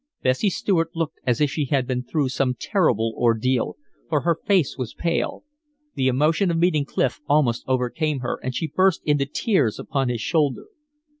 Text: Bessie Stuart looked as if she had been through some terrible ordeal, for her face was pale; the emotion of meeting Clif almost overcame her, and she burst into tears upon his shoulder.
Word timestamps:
Bessie 0.23 0.49
Stuart 0.49 0.95
looked 0.95 1.19
as 1.27 1.39
if 1.39 1.51
she 1.51 1.65
had 1.65 1.85
been 1.85 2.01
through 2.01 2.29
some 2.29 2.55
terrible 2.59 3.13
ordeal, 3.15 3.75
for 4.09 4.21
her 4.21 4.33
face 4.47 4.75
was 4.75 4.95
pale; 4.95 5.43
the 5.93 6.07
emotion 6.07 6.49
of 6.49 6.57
meeting 6.57 6.85
Clif 6.85 7.19
almost 7.29 7.63
overcame 7.67 8.21
her, 8.21 8.39
and 8.41 8.55
she 8.55 8.65
burst 8.75 9.03
into 9.05 9.27
tears 9.27 9.77
upon 9.77 10.09
his 10.09 10.19
shoulder. 10.19 10.65